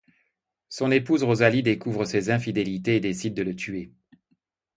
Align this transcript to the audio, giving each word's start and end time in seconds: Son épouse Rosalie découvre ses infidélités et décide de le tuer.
Son 0.67 0.89
épouse 0.89 1.21
Rosalie 1.21 1.61
découvre 1.61 2.05
ses 2.05 2.31
infidélités 2.31 2.95
et 2.95 2.99
décide 2.99 3.35
de 3.35 3.43
le 3.43 3.55
tuer. 3.55 3.93